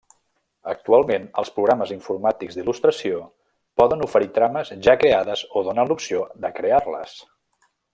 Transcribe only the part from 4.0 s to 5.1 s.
oferir trames ja